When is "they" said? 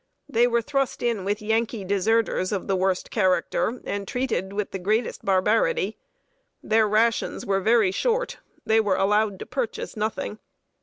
0.27-0.47, 8.65-8.79